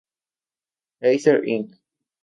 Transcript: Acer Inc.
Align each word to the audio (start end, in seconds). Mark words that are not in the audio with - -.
Acer 1.11 1.43
Inc. 1.45 1.77